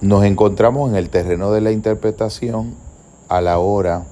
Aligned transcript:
Nos 0.00 0.22
encontramos 0.24 0.90
en 0.90 0.96
el 0.96 1.10
terreno 1.10 1.50
de 1.50 1.60
la 1.60 1.72
interpretación 1.72 2.76
a 3.28 3.40
la 3.40 3.58
hora 3.58 4.04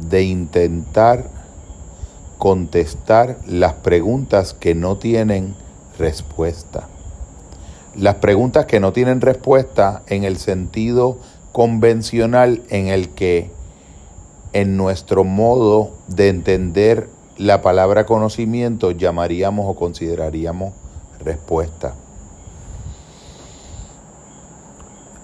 de 0.00 0.24
intentar 0.24 1.30
contestar 2.38 3.38
las 3.46 3.74
preguntas 3.74 4.52
que 4.52 4.74
no 4.74 4.96
tienen 4.96 5.54
respuesta. 5.96 6.88
Las 7.94 8.16
preguntas 8.16 8.66
que 8.66 8.80
no 8.80 8.92
tienen 8.92 9.20
respuesta 9.20 10.02
en 10.08 10.24
el 10.24 10.38
sentido 10.38 11.18
convencional 11.52 12.64
en 12.68 12.88
el 12.88 13.10
que 13.10 13.52
en 14.52 14.76
nuestro 14.76 15.22
modo 15.22 15.92
de 16.08 16.30
entender 16.30 17.08
la 17.38 17.62
palabra 17.62 18.06
conocimiento 18.06 18.90
llamaríamos 18.90 19.66
o 19.68 19.76
consideraríamos 19.76 20.72
respuesta. 21.20 21.94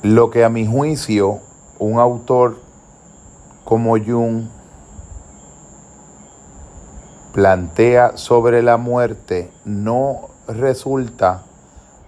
Lo 0.03 0.31
que 0.31 0.45
a 0.45 0.49
mi 0.49 0.65
juicio 0.65 1.41
un 1.81 1.99
autor 1.99 2.59
como 3.65 3.97
Jung 3.99 4.45
plantea 7.33 8.17
sobre 8.17 8.63
la 8.63 8.77
muerte 8.77 9.51
no 9.65 10.29
resulta 10.47 11.43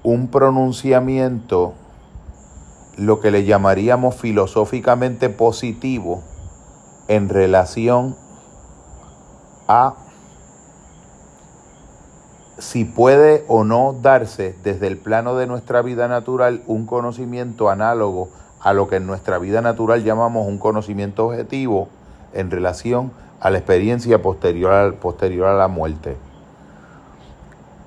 un 0.05 0.29
pronunciamiento, 0.29 1.75
lo 2.97 3.19
que 3.19 3.33
le 3.33 3.45
llamaríamos 3.45 4.15
filosóficamente 4.15 5.29
positivo, 5.29 6.23
en 7.09 7.29
relación 7.29 8.17
a 9.67 9.95
si 12.59 12.85
puede 12.85 13.45
o 13.49 13.65
no 13.65 13.95
darse 14.01 14.55
desde 14.63 14.87
el 14.87 14.97
plano 14.99 15.37
de 15.37 15.47
nuestra 15.47 15.83
vida 15.83 16.09
natural 16.09 16.63
un 16.67 16.87
conocimiento 16.87 17.71
análogo 17.71 18.29
a 18.61 18.73
lo 18.73 18.89
que 18.89 18.97
en 18.97 19.07
nuestra 19.07 19.39
vida 19.39 19.62
natural 19.62 20.05
llamamos 20.05 20.47
un 20.47 20.59
conocimiento 20.59 21.27
objetivo 21.27 21.89
en 22.34 22.51
relación 22.51 23.12
a 23.41 23.51
la 23.51 23.59
experiencia 23.59 24.20
posterior, 24.20 24.95
posterior 24.97 25.47
a 25.47 25.57
la 25.57 25.69
muerte. 25.69 26.17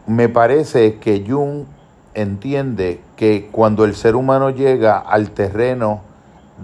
Me 0.08 0.28
parece 0.28 0.96
que 0.98 1.24
Jung 1.28 1.66
entiende 2.14 3.02
que 3.16 3.50
cuando 3.52 3.86
el 3.86 3.96
ser 3.96 4.16
humano 4.16 4.50
llega 4.50 4.98
al 4.98 5.32
terreno 5.32 6.02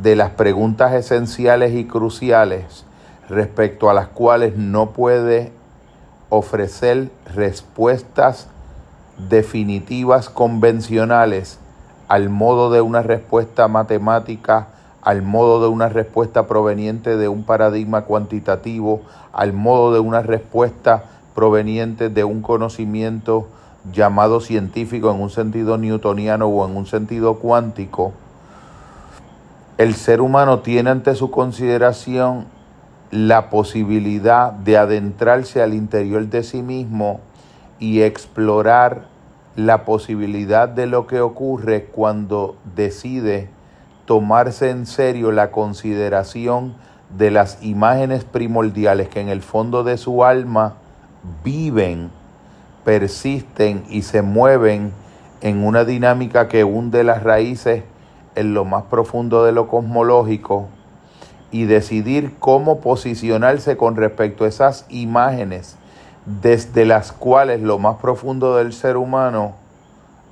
de 0.02 0.16
las 0.16 0.32
preguntas 0.32 0.94
esenciales 0.94 1.74
y 1.74 1.86
cruciales 1.86 2.86
respecto 3.30 3.90
a 3.90 3.94
las 3.94 4.08
cuales 4.08 4.58
no 4.58 4.92
puede 4.92 5.52
ofrecer 6.30 7.10
respuestas 7.34 8.48
definitivas 9.30 10.30
convencionales 10.30 11.60
al 12.08 12.30
modo 12.30 12.72
de 12.72 12.82
una 12.82 13.02
respuesta 13.02 13.68
matemática, 13.68 14.68
al 15.02 15.22
modo 15.22 15.62
de 15.62 15.68
una 15.68 15.90
respuesta 15.90 16.48
proveniente 16.48 17.18
de 17.18 17.28
un 17.28 17.44
paradigma 17.44 18.02
cuantitativo, 18.04 19.02
al 19.34 19.54
modo 19.54 19.94
de 19.94 20.00
una 20.00 20.22
respuesta 20.22 21.04
proveniente 21.36 22.10
de 22.10 22.24
un 22.24 22.42
conocimiento 22.42 23.48
llamado 23.94 24.42
científico 24.42 25.12
en 25.12 25.22
un 25.22 25.30
sentido 25.30 25.78
newtoniano 25.78 26.48
o 26.48 26.68
en 26.68 26.76
un 26.76 26.86
sentido 26.86 27.36
cuántico, 27.36 28.14
el 29.78 29.96
ser 29.96 30.20
humano 30.20 30.60
tiene 30.60 30.90
ante 30.90 31.16
su 31.16 31.32
consideración 31.32 32.46
la 33.12 33.50
posibilidad 33.50 34.52
de 34.52 34.78
adentrarse 34.78 35.62
al 35.62 35.74
interior 35.74 36.28
de 36.28 36.44
sí 36.44 36.62
mismo 36.62 37.22
y 37.80 38.02
explorar 38.02 39.08
la 39.56 39.84
posibilidad 39.84 40.70
de 40.70 40.86
lo 40.86 41.08
que 41.08 41.20
ocurre 41.20 41.86
cuando 41.86 42.56
decide 42.76 43.50
tomarse 44.06 44.70
en 44.70 44.86
serio 44.86 45.32
la 45.32 45.52
consideración 45.52 46.76
de 47.18 47.32
las 47.32 47.64
imágenes 47.64 48.24
primordiales 48.24 49.10
que 49.10 49.22
en 49.22 49.30
el 49.30 49.42
fondo 49.42 49.84
de 49.84 49.98
su 49.98 50.24
alma 50.24 50.76
viven, 51.44 52.12
persisten 52.86 53.84
y 53.90 54.04
se 54.04 54.22
mueven 54.22 54.94
en 55.42 55.66
una 55.66 55.84
dinámica 55.84 56.48
que 56.48 56.64
hunde 56.64 57.04
las 57.04 57.24
raíces 57.24 57.84
en 58.36 58.54
lo 58.54 58.66
más 58.66 58.84
profundo 58.84 59.44
de 59.44 59.52
lo 59.52 59.68
cosmológico 59.68 60.70
y 61.52 61.66
decidir 61.66 62.36
cómo 62.40 62.80
posicionarse 62.80 63.78
con 63.78 63.96
respecto 63.96 64.46
a 64.46 64.48
esas 64.48 64.86
imágenes 64.90 65.78
desde 66.26 66.86
las 66.86 67.12
cuales 67.12 67.62
lo 67.62 67.80
más 67.80 67.98
profundo 67.98 68.58
del 68.58 68.74
ser 68.74 68.98
humano 68.98 69.56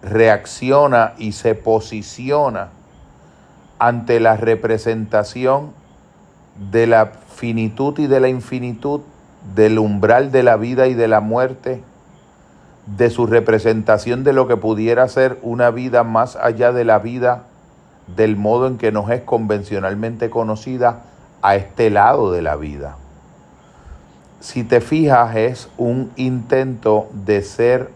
reacciona 0.03 1.13
y 1.17 1.31
se 1.31 1.55
posiciona 1.55 2.69
ante 3.79 4.19
la 4.19 4.37
representación 4.37 5.71
de 6.71 6.87
la 6.87 7.07
finitud 7.35 7.97
y 7.99 8.07
de 8.07 8.19
la 8.19 8.29
infinitud, 8.29 9.01
del 9.55 9.79
umbral 9.79 10.31
de 10.31 10.43
la 10.43 10.57
vida 10.57 10.87
y 10.87 10.93
de 10.93 11.07
la 11.07 11.19
muerte, 11.19 11.81
de 12.85 13.09
su 13.09 13.27
representación 13.27 14.23
de 14.23 14.33
lo 14.33 14.47
que 14.47 14.57
pudiera 14.57 15.07
ser 15.07 15.37
una 15.41 15.71
vida 15.71 16.03
más 16.03 16.35
allá 16.35 16.71
de 16.71 16.85
la 16.85 16.99
vida 16.99 17.43
del 18.07 18.37
modo 18.37 18.67
en 18.67 18.77
que 18.77 18.91
nos 18.91 19.09
es 19.09 19.21
convencionalmente 19.21 20.29
conocida 20.29 21.03
a 21.41 21.55
este 21.55 21.89
lado 21.89 22.31
de 22.31 22.41
la 22.41 22.55
vida. 22.55 22.97
Si 24.39 24.63
te 24.63 24.81
fijas, 24.81 25.35
es 25.35 25.69
un 25.77 26.11
intento 26.15 27.07
de 27.11 27.41
ser 27.41 27.91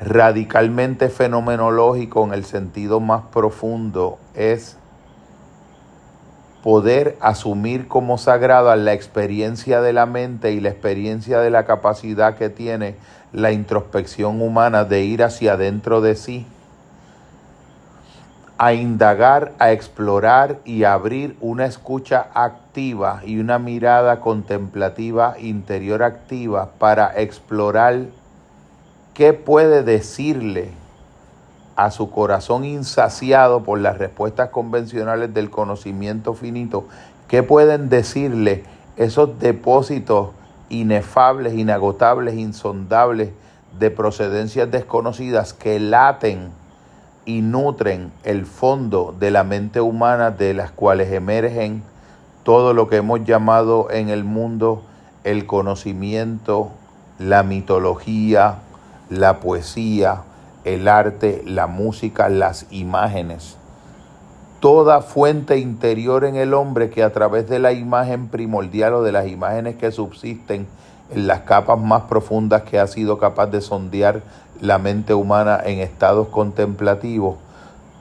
radicalmente 0.00 1.08
fenomenológico 1.08 2.24
en 2.24 2.34
el 2.34 2.44
sentido 2.44 3.00
más 3.00 3.22
profundo, 3.32 4.18
es 4.34 4.76
poder 6.62 7.16
asumir 7.20 7.86
como 7.86 8.18
sagrada 8.18 8.76
la 8.76 8.92
experiencia 8.92 9.80
de 9.80 9.92
la 9.92 10.04
mente 10.04 10.52
y 10.52 10.60
la 10.60 10.68
experiencia 10.68 11.38
de 11.38 11.50
la 11.50 11.64
capacidad 11.64 12.36
que 12.36 12.50
tiene 12.50 12.96
la 13.32 13.52
introspección 13.52 14.42
humana 14.42 14.84
de 14.84 15.04
ir 15.04 15.22
hacia 15.22 15.52
adentro 15.52 16.00
de 16.00 16.16
sí 16.16 16.46
a 18.58 18.72
indagar, 18.72 19.52
a 19.58 19.72
explorar 19.72 20.58
y 20.64 20.84
abrir 20.84 21.36
una 21.40 21.66
escucha 21.66 22.28
activa 22.32 23.20
y 23.24 23.38
una 23.38 23.58
mirada 23.58 24.20
contemplativa 24.20 25.36
interior 25.38 26.02
activa 26.02 26.70
para 26.78 27.12
explorar 27.20 28.06
qué 29.12 29.34
puede 29.34 29.82
decirle 29.82 30.70
a 31.76 31.90
su 31.90 32.10
corazón 32.10 32.64
insaciado 32.64 33.62
por 33.62 33.78
las 33.78 33.98
respuestas 33.98 34.48
convencionales 34.48 35.34
del 35.34 35.50
conocimiento 35.50 36.32
finito, 36.32 36.86
qué 37.28 37.42
pueden 37.42 37.90
decirle 37.90 38.64
esos 38.96 39.38
depósitos 39.38 40.30
inefables, 40.70 41.52
inagotables, 41.52 42.34
insondables 42.36 43.30
de 43.78 43.90
procedencias 43.90 44.70
desconocidas 44.70 45.52
que 45.52 45.78
laten 45.78 46.48
y 47.26 47.42
nutren 47.42 48.12
el 48.22 48.46
fondo 48.46 49.14
de 49.18 49.30
la 49.30 49.44
mente 49.44 49.80
humana 49.80 50.30
de 50.30 50.54
las 50.54 50.70
cuales 50.70 51.12
emergen 51.12 51.82
todo 52.44 52.72
lo 52.72 52.88
que 52.88 52.96
hemos 52.96 53.24
llamado 53.24 53.90
en 53.90 54.08
el 54.08 54.24
mundo 54.24 54.82
el 55.24 55.44
conocimiento, 55.44 56.70
la 57.18 57.42
mitología, 57.42 58.60
la 59.10 59.40
poesía, 59.40 60.22
el 60.62 60.86
arte, 60.86 61.42
la 61.44 61.66
música, 61.66 62.28
las 62.28 62.66
imágenes. 62.70 63.56
Toda 64.60 65.00
fuente 65.00 65.58
interior 65.58 66.24
en 66.24 66.36
el 66.36 66.54
hombre 66.54 66.90
que 66.90 67.02
a 67.02 67.12
través 67.12 67.48
de 67.48 67.58
la 67.58 67.72
imagen 67.72 68.28
primordial 68.28 68.94
o 68.94 69.02
de 69.02 69.10
las 69.10 69.26
imágenes 69.26 69.74
que 69.74 69.90
subsisten 69.90 70.68
en 71.10 71.26
las 71.26 71.40
capas 71.40 71.78
más 71.78 72.02
profundas 72.02 72.62
que 72.62 72.78
ha 72.78 72.86
sido 72.86 73.18
capaz 73.18 73.46
de 73.46 73.60
sondear 73.60 74.22
la 74.60 74.78
mente 74.78 75.14
humana 75.14 75.60
en 75.64 75.78
estados 75.78 76.28
contemplativos, 76.28 77.36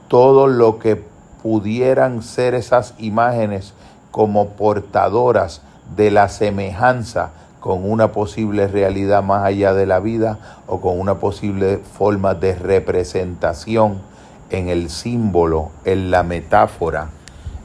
todo 0.08 0.48
lo 0.48 0.80
que 0.80 1.02
pudieran 1.42 2.24
ser 2.24 2.56
esas 2.56 2.94
imágenes 2.98 3.74
como 4.12 4.50
portadoras 4.50 5.62
de 5.96 6.10
la 6.10 6.30
semejanza 6.30 7.32
con 7.60 7.90
una 7.90 8.12
posible 8.12 8.68
realidad 8.68 9.24
más 9.24 9.44
allá 9.44 9.74
de 9.74 9.86
la 9.86 10.00
vida 10.00 10.38
o 10.68 10.82
con 10.82 11.00
una 11.00 11.16
posible 11.16 11.78
forma 11.78 12.36
de 12.36 12.56
representación 12.56 14.02
en 14.52 14.70
el 14.70 14.90
símbolo, 14.90 15.72
en 15.84 16.12
la 16.12 16.24
metáfora, 16.24 17.10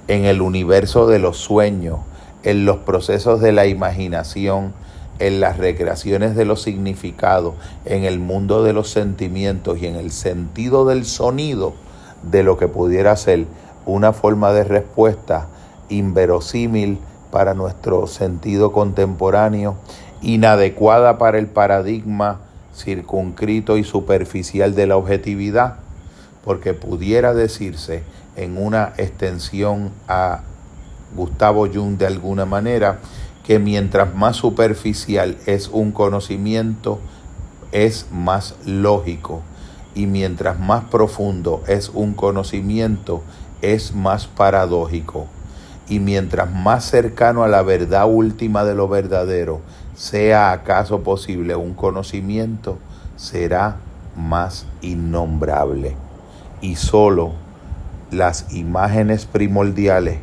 en 0.09 0.25
el 0.25 0.41
universo 0.41 1.07
de 1.07 1.19
los 1.19 1.37
sueños, 1.37 1.99
en 2.43 2.65
los 2.65 2.79
procesos 2.79 3.41
de 3.41 3.53
la 3.53 3.67
imaginación, 3.67 4.73
en 5.21 5.39
las 5.39 5.59
recreaciones 5.59 6.35
de 6.35 6.45
los 6.45 6.63
significados, 6.63 7.55
en 7.85 8.05
el 8.05 8.19
mundo 8.19 8.65
de 8.65 8.73
los 8.73 8.91
sentimientos 8.91 9.79
y 9.81 9.87
en 9.87 9.95
el 9.95 10.11
sentido 10.11 10.87
del 10.87 11.05
sonido 11.05 11.75
de 12.23 12.43
lo 12.43 12.59
que 12.59 12.69
pudiera 12.69 13.15
ser 13.17 13.47
una 13.87 14.13
forma 14.13 14.53
de 14.53 14.65
respuesta 14.65 15.47
inverosímil 15.89 16.99
para 17.31 17.55
nuestro 17.55 18.07
sentido 18.07 18.73
contemporáneo, 18.73 19.77
inadecuada 20.23 21.19
para 21.19 21.39
el 21.39 21.47
paradigma 21.47 22.41
circunscrito 22.75 23.77
y 23.77 23.85
superficial 23.85 24.75
de 24.75 24.87
la 24.87 24.97
objetividad, 24.97 25.77
porque 26.45 26.75
pudiera 26.75 27.35
decirse 27.35 28.03
en 28.37 28.57
una 28.57 28.93
extensión 28.97 29.91
a 30.09 30.41
Gustavo 31.15 31.67
Jung 31.67 31.99
de 31.99 32.07
alguna 32.07 32.47
manera, 32.47 32.99
que 33.51 33.59
mientras 33.59 34.15
más 34.15 34.37
superficial 34.37 35.37
es 35.45 35.67
un 35.67 35.91
conocimiento, 35.91 37.01
es 37.73 38.07
más 38.13 38.55
lógico. 38.65 39.43
Y 39.93 40.07
mientras 40.07 40.61
más 40.61 40.85
profundo 40.85 41.65
es 41.67 41.89
un 41.89 42.15
conocimiento, 42.15 43.25
es 43.61 43.93
más 43.93 44.29
paradójico. 44.29 45.27
Y 45.89 45.99
mientras 45.99 46.49
más 46.49 46.85
cercano 46.85 47.43
a 47.43 47.49
la 47.49 47.63
verdad 47.63 48.09
última 48.09 48.63
de 48.63 48.77
lo 48.77 48.87
verdadero 48.87 49.63
sea 49.97 50.53
acaso 50.53 51.01
posible 51.01 51.57
un 51.57 51.75
conocimiento, 51.75 52.79
será 53.17 53.79
más 54.15 54.65
innombrable. 54.81 55.97
Y 56.61 56.77
solo 56.77 57.33
las 58.13 58.53
imágenes 58.55 59.27
primordiales 59.27 60.21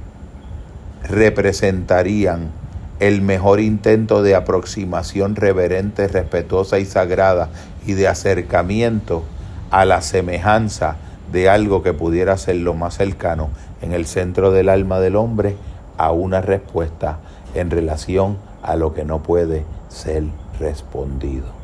representarían 1.03 2.51
el 2.99 3.21
mejor 3.21 3.59
intento 3.59 4.23
de 4.23 4.35
aproximación 4.35 5.35
reverente, 5.35 6.07
respetuosa 6.07 6.79
y 6.79 6.85
sagrada 6.85 7.49
y 7.85 7.94
de 7.94 8.07
acercamiento 8.07 9.23
a 9.69 9.85
la 9.85 10.01
semejanza 10.01 10.97
de 11.31 11.49
algo 11.49 11.83
que 11.83 11.94
pudiera 11.94 12.38
ser 12.38 12.57
lo 12.57 12.73
más 12.73 12.95
cercano 12.95 13.49
en 13.81 13.94
el 13.94 14.05
centro 14.05 14.51
del 14.51 14.69
alma 14.69 14.99
del 14.99 15.15
hombre 15.15 15.55
a 15.97 16.11
una 16.11 16.41
respuesta 16.41 17.19
en 17.53 17.69
relación 17.69 18.38
a 18.63 18.75
lo 18.75 18.94
que 18.94 19.05
no 19.05 19.23
puede 19.23 19.65
ser 19.89 20.23
respondido. 20.59 21.56